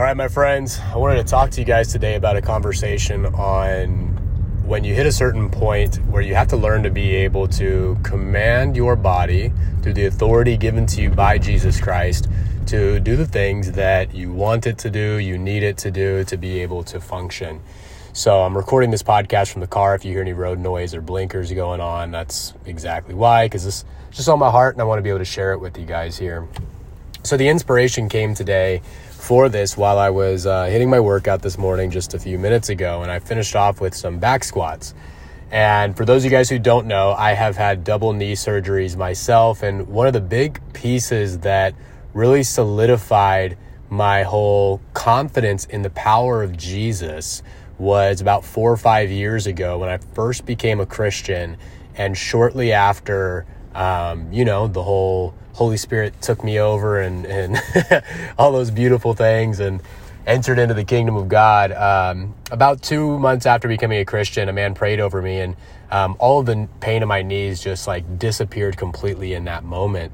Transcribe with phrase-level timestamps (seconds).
[0.00, 3.26] All right, my friends, I wanted to talk to you guys today about a conversation
[3.26, 4.16] on
[4.66, 7.98] when you hit a certain point where you have to learn to be able to
[8.02, 9.52] command your body
[9.82, 12.28] through the authority given to you by Jesus Christ
[12.68, 16.24] to do the things that you want it to do, you need it to do
[16.24, 17.60] to be able to function.
[18.14, 19.94] So I'm recording this podcast from the car.
[19.94, 23.80] If you hear any road noise or blinkers going on, that's exactly why, because this
[23.80, 25.76] is just on my heart and I want to be able to share it with
[25.76, 26.48] you guys here.
[27.22, 28.80] So the inspiration came today
[29.20, 32.68] for this while I was uh, hitting my workout this morning just a few minutes
[32.68, 34.94] ago, and I finished off with some back squats.
[35.50, 38.96] And for those of you guys who don't know, I have had double knee surgeries
[38.96, 41.74] myself, and one of the big pieces that
[42.14, 47.42] really solidified my whole confidence in the power of Jesus
[47.78, 51.56] was about four or five years ago when I first became a Christian,
[51.94, 57.62] and shortly after, um, you know, the whole Holy Spirit took me over and, and
[58.38, 59.82] all those beautiful things and
[60.26, 61.70] entered into the kingdom of God.
[61.72, 65.56] Um, about two months after becoming a Christian, a man prayed over me, and
[65.90, 70.12] um, all of the pain in my knees just like disappeared completely in that moment.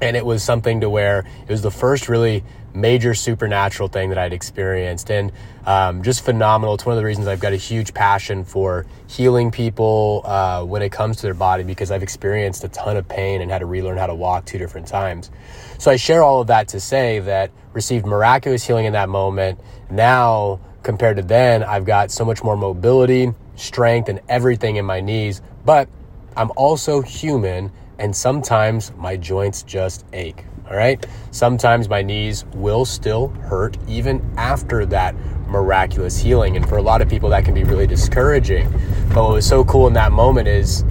[0.00, 4.18] And it was something to where it was the first really major supernatural thing that
[4.18, 5.32] I'd experienced, and
[5.66, 6.74] um, just phenomenal.
[6.74, 10.82] It's one of the reasons I've got a huge passion for healing people uh, when
[10.82, 13.66] it comes to their body because I've experienced a ton of pain and had to
[13.66, 15.30] relearn how to walk two different times.
[15.78, 19.60] So I share all of that to say that received miraculous healing in that moment.
[19.90, 25.00] Now, compared to then, I've got so much more mobility, strength, and everything in my
[25.00, 25.88] knees, but
[26.36, 30.44] I'm also human and sometimes my joints just ache.
[30.70, 31.04] All right.
[31.30, 35.14] Sometimes my knees will still hurt even after that
[35.48, 36.56] miraculous healing.
[36.56, 38.70] And for a lot of people, that can be really discouraging.
[39.14, 40.84] But what was so cool in that moment is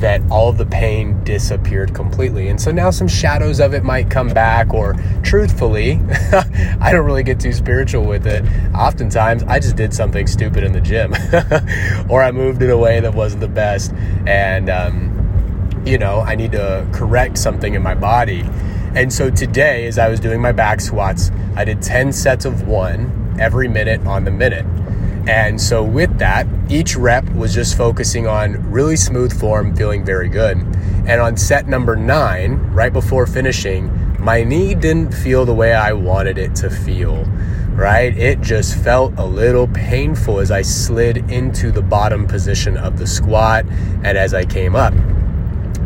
[0.00, 2.48] that all the pain disappeared completely.
[2.48, 6.00] And so now some shadows of it might come back, or truthfully,
[6.80, 8.44] I don't really get too spiritual with it.
[8.74, 11.14] Oftentimes, I just did something stupid in the gym,
[12.10, 13.92] or I moved in a way that wasn't the best.
[14.26, 15.15] And, um,
[15.86, 18.42] you know, I need to correct something in my body.
[18.94, 22.66] And so today, as I was doing my back squats, I did 10 sets of
[22.66, 24.66] one every minute on the minute.
[25.28, 30.28] And so with that, each rep was just focusing on really smooth form, feeling very
[30.28, 30.56] good.
[30.56, 35.92] And on set number nine, right before finishing, my knee didn't feel the way I
[35.92, 37.24] wanted it to feel,
[37.72, 38.16] right?
[38.16, 43.06] It just felt a little painful as I slid into the bottom position of the
[43.06, 43.66] squat
[44.02, 44.94] and as I came up.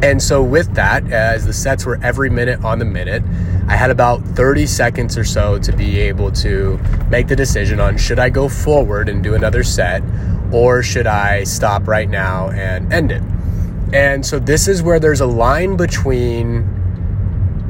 [0.02, 3.22] And so, with that, as the sets were every minute on the minute,
[3.68, 6.78] I had about 30 seconds or so to be able to
[7.10, 10.02] make the decision on should I go forward and do another set
[10.52, 13.22] or should I stop right now and end it.
[13.92, 16.66] And so, this is where there's a line between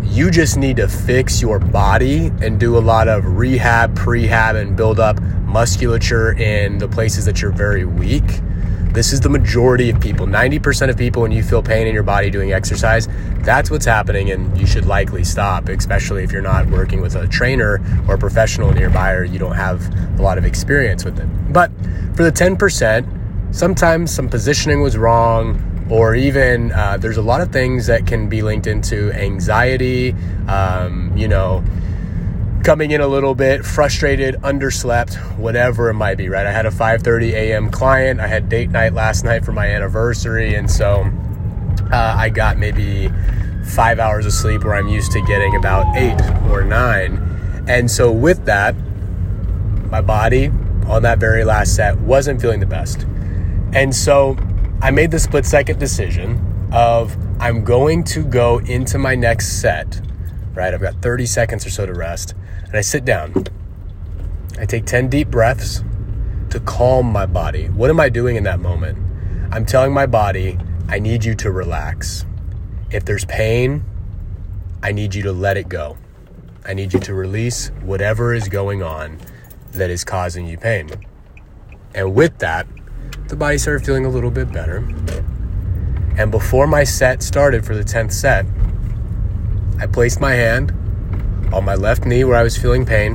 [0.05, 4.77] you just need to fix your body and do a lot of rehab, prehab, and
[4.77, 8.41] build up musculature in the places that you're very weak
[8.93, 10.27] this is the majority of people.
[10.27, 13.09] 90% of people, when you feel pain in your body doing exercise,
[13.39, 17.27] that's what's happening, and you should likely stop, especially if you're not working with a
[17.29, 21.27] trainer or a professional nearby or you don't have a lot of experience with it.
[21.53, 21.71] But
[22.17, 27.53] for the 10%, sometimes some positioning was wrong, or even uh, there's a lot of
[27.53, 30.15] things that can be linked into anxiety,
[30.47, 31.65] um, you know
[32.65, 36.47] coming in a little bit frustrated, underslept, whatever it might be, right?
[36.47, 37.71] I had a 5:30 a.m.
[37.71, 38.21] client.
[38.21, 41.11] I had date night last night for my anniversary, and so
[41.93, 43.11] uh, I got maybe
[43.65, 46.21] five hours of sleep where I'm used to getting about eight
[46.51, 47.65] or nine.
[47.69, 48.75] And so with that,
[49.91, 50.51] my body
[50.87, 53.07] on that very last set wasn't feeling the best.
[53.73, 54.37] And so
[54.83, 60.01] I made the split second decision of I'm going to go into my next set,
[60.55, 60.73] right?
[60.73, 62.35] I've got 30 seconds or so to rest
[62.65, 63.33] and I sit down.
[64.59, 65.83] I take 10 deep breaths
[66.51, 67.67] to calm my body.
[67.69, 68.99] What am I doing in that moment?
[69.53, 72.25] I'm telling my body, I need you to relax.
[72.91, 73.85] If there's pain,
[74.83, 75.97] I need you to let it go.
[76.65, 79.19] I need you to release whatever is going on
[79.73, 80.91] that is causing you pain.
[81.95, 82.67] And with that,
[83.29, 84.79] the body started feeling a little bit better.
[86.17, 88.45] And before my set started for the 10th set,
[89.81, 90.73] I placed my hand
[91.55, 93.15] on my left knee where I was feeling pain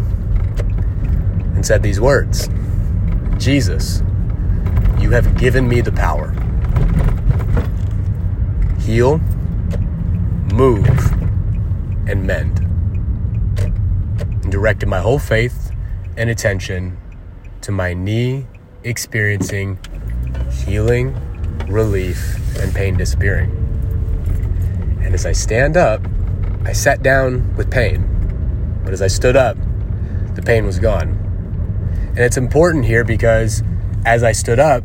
[1.56, 2.50] and said these words
[3.38, 4.02] Jesus,
[5.00, 6.32] you have given me the power.
[8.80, 9.20] Heal,
[10.54, 10.88] move,
[12.08, 12.60] and mend.
[14.44, 15.72] And directed my whole faith
[16.18, 16.98] and attention
[17.62, 18.48] to my knee
[18.84, 19.78] experiencing
[20.52, 21.16] healing,
[21.68, 23.52] relief, and pain disappearing.
[25.04, 26.02] And as I stand up,
[26.66, 28.16] I sat down with pain
[28.86, 29.58] but as I stood up,
[30.36, 31.10] the pain was gone.
[32.10, 33.64] And it's important here because
[34.06, 34.84] as I stood up,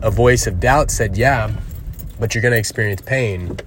[0.00, 1.52] a voice of doubt said, Yeah,
[2.18, 3.58] but you're going to experience pain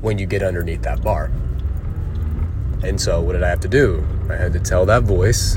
[0.00, 1.30] when you get underneath that bar.
[2.82, 4.04] And so, what did I have to do?
[4.28, 5.56] I had to tell that voice,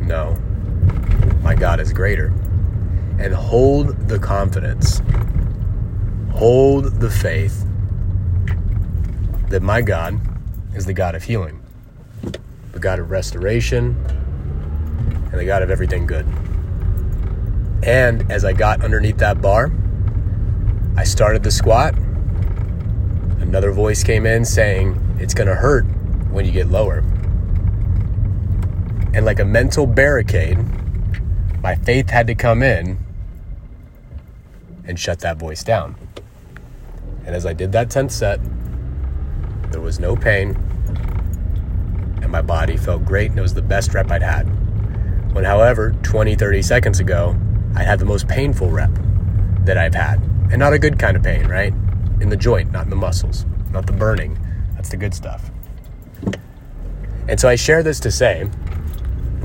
[0.00, 0.34] No,
[1.42, 2.28] my God is greater.
[3.18, 5.02] And hold the confidence,
[6.32, 7.66] hold the faith
[9.50, 10.18] that my God
[10.78, 11.60] is the God of healing,
[12.72, 13.96] the God of restoration,
[15.30, 16.26] and the God of everything good.
[17.82, 19.70] And as I got underneath that bar,
[20.96, 21.96] I started the squat.
[23.40, 25.84] Another voice came in saying, It's to hurt
[26.30, 26.98] when you get lower.
[29.14, 30.58] And like a mental barricade,
[31.60, 32.98] my faith had to come in
[34.84, 35.96] and shut that voice down.
[37.26, 38.40] And as I did that 10th set,
[39.70, 40.56] there was no pain,
[42.28, 44.42] and my body felt great, and it was the best rep I'd had.
[45.34, 47.34] When, however, 20, 30 seconds ago,
[47.74, 48.90] I had the most painful rep
[49.64, 50.20] that I've had.
[50.50, 51.72] And not a good kind of pain, right?
[52.20, 54.38] In the joint, not in the muscles, not the burning.
[54.74, 55.50] That's the good stuff.
[57.28, 58.46] And so I share this to say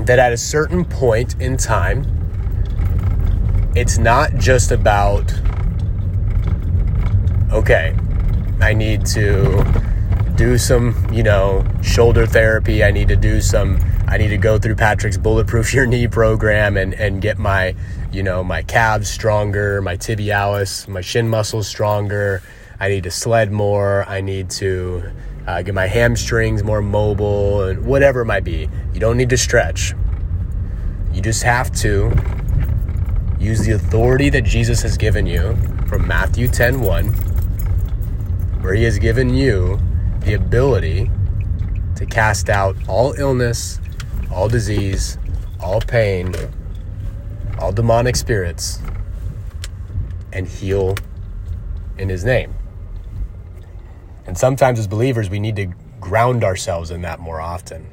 [0.00, 2.04] that at a certain point in time,
[3.74, 5.32] it's not just about,
[7.50, 7.96] okay,
[8.60, 9.64] I need to
[10.36, 12.82] do some, you know, shoulder therapy.
[12.82, 13.78] I need to do some,
[14.08, 17.74] I need to go through Patrick's Bulletproof Your Knee program and, and get my,
[18.12, 22.42] you know, my calves stronger, my tibialis, my shin muscles stronger.
[22.80, 24.04] I need to sled more.
[24.08, 25.10] I need to
[25.46, 28.68] uh, get my hamstrings more mobile and whatever it might be.
[28.92, 29.94] You don't need to stretch.
[31.12, 32.12] You just have to
[33.38, 35.56] use the authority that Jesus has given you
[35.86, 37.06] from Matthew 10 1,
[38.62, 39.78] where he has given you
[40.24, 41.10] the ability
[41.96, 43.78] to cast out all illness,
[44.32, 45.18] all disease,
[45.60, 46.34] all pain,
[47.58, 48.80] all demonic spirits,
[50.32, 50.96] and heal
[51.98, 52.54] in His name.
[54.26, 55.66] And sometimes, as believers, we need to
[56.00, 57.86] ground ourselves in that more often.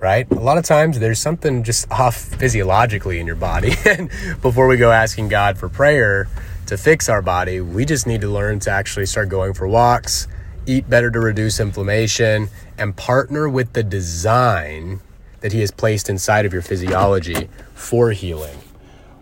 [0.00, 0.30] Right?
[0.30, 3.72] A lot of times there's something just off physiologically in your body.
[3.84, 4.08] and
[4.40, 6.28] before we go asking God for prayer
[6.66, 10.28] to fix our body, we just need to learn to actually start going for walks,
[10.68, 15.00] eat better to reduce inflammation, and partner with the design
[15.40, 18.58] that He has placed inside of your physiology for healing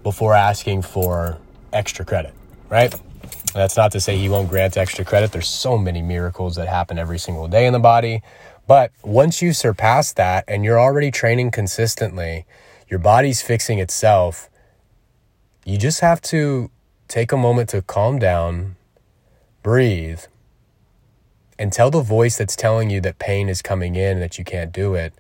[0.03, 1.39] before asking for
[1.73, 2.35] extra credit,
[2.69, 2.95] right?
[3.55, 5.33] That's not to say He won't grant extra credit.
[5.33, 8.23] There's so many miracles that happen every single day in the body.
[8.67, 12.45] But once you surpass that and you're already training consistently,
[12.89, 14.51] your body's fixing itself,
[15.65, 16.71] you just have to
[17.09, 18.77] take a moment to calm down,
[19.63, 20.21] breathe,
[21.59, 24.45] and tell the voice that's telling you that pain is coming in and that you
[24.45, 25.15] can't do it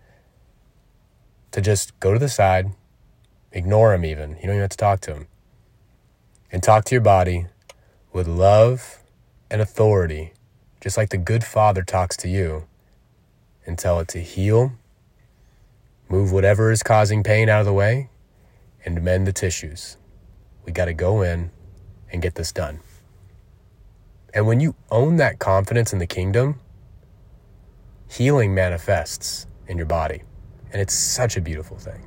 [1.53, 2.73] to just go to the side,
[3.53, 4.31] ignore him even.
[4.31, 5.27] You don't even have to talk to him.
[6.53, 7.47] And talk to your body
[8.13, 8.99] with love
[9.51, 10.33] and authority,
[10.81, 12.67] just like the good father talks to you,
[13.65, 14.73] and tell it to heal,
[16.09, 18.11] move whatever is causing pain out of the way,
[18.85, 19.97] and mend the tissues.
[20.65, 21.51] We got to go in
[22.13, 22.81] and get this done.
[24.37, 26.61] And when you own that confidence in the kingdom,
[28.07, 30.25] healing manifests in your body.
[30.71, 32.07] And it's such a beautiful thing.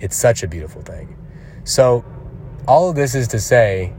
[0.00, 1.16] It's such a beautiful thing.
[1.62, 2.04] So,
[2.66, 3.92] all of this is to say,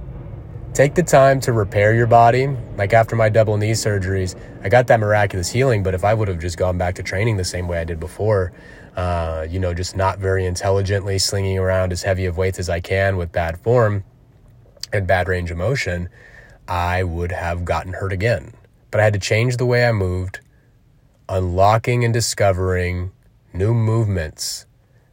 [0.73, 2.47] take the time to repair your body.
[2.75, 5.81] Like after my double knee surgeries, I got that miraculous healing.
[5.81, 8.01] But if I would have just gone back to training the same way I did
[8.01, 8.51] before,
[8.97, 12.81] uh, you know, just not very intelligently slinging around as heavy of weights as I
[12.81, 14.03] can with bad form
[14.91, 16.09] and bad range of motion,
[16.71, 18.53] I would have gotten hurt again.
[18.91, 20.39] But I had to change the way I moved,
[21.27, 23.11] unlocking and discovering
[23.51, 24.65] new movements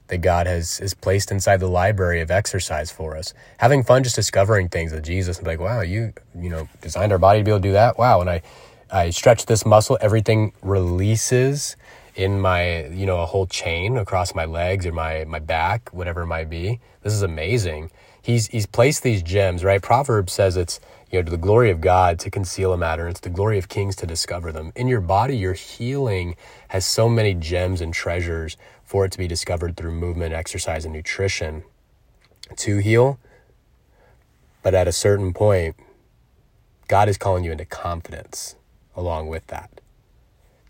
[0.07, 3.35] that God has, placed inside the library of exercise for us.
[3.59, 7.19] Having fun just discovering things with Jesus and like, wow, you you know, designed our
[7.19, 7.99] body to be able to do that.
[7.99, 8.21] Wow.
[8.21, 8.43] And I
[8.88, 11.77] I stretch this muscle, everything releases
[12.18, 16.22] in my, you know, a whole chain across my legs or my my back, whatever
[16.22, 16.80] it might be.
[17.02, 17.92] This is amazing.
[18.20, 19.80] He's he's placed these gems, right?
[19.80, 20.80] Proverbs says it's
[21.12, 23.06] you know, to the glory of God to conceal a matter.
[23.06, 24.72] It's the glory of kings to discover them.
[24.75, 26.34] In your body, your healing
[26.68, 30.92] has so many gems and treasures for it to be discovered through movement, exercise, and
[30.92, 31.62] nutrition
[32.56, 33.20] to heal.
[34.64, 35.76] But at a certain point,
[36.88, 38.56] God is calling you into confidence
[38.96, 39.80] along with that.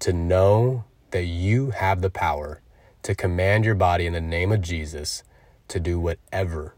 [0.00, 2.60] To know that you have the power
[3.02, 5.22] to command your body in the name of Jesus
[5.68, 6.74] to do whatever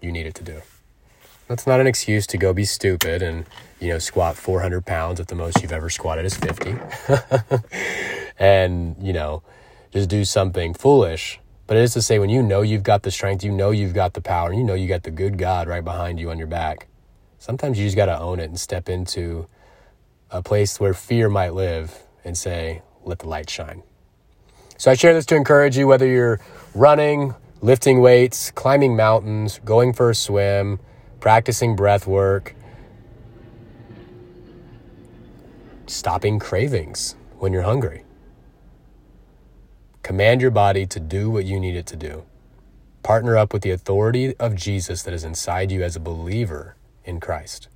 [0.00, 0.62] you need it to do.
[1.48, 3.44] That's not an excuse to go be stupid and,
[3.80, 6.76] you know, squat 400 pounds if the most you've ever squatted is 50.
[8.38, 9.42] and, you know,
[9.90, 11.40] just do something foolish.
[11.66, 13.94] But it is to say, when you know you've got the strength, you know you've
[13.94, 16.38] got the power, and you know you got the good God right behind you on
[16.38, 16.88] your back,
[17.38, 19.46] sometimes you just got to own it and step into
[20.30, 23.82] a place where fear might live and say, let the light shine.
[24.76, 26.40] So I share this to encourage you, whether you're
[26.74, 30.80] running, lifting weights, climbing mountains, going for a swim,
[31.20, 32.54] practicing breath work,
[35.86, 38.04] stopping cravings when you're hungry.
[40.02, 42.24] Command your body to do what you need it to do.
[43.02, 47.20] Partner up with the authority of Jesus that is inside you as a believer in
[47.20, 47.68] Christ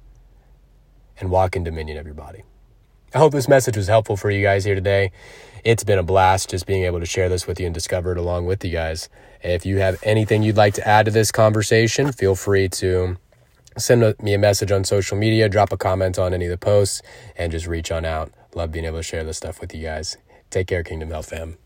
[1.19, 2.45] and walk in dominion of your body.
[3.14, 5.12] I hope this message was helpful for you guys here today.
[5.62, 8.18] It's been a blast just being able to share this with you and discover it
[8.18, 9.09] along with you guys.
[9.40, 13.16] If you have anything you'd like to add to this conversation, feel free to
[13.78, 17.02] send me a message on social media, drop a comment on any of the posts,
[17.37, 18.33] and just reach on out.
[18.52, 20.16] Love being able to share this stuff with you guys.
[20.50, 21.63] Take care, Kingdom Health fam.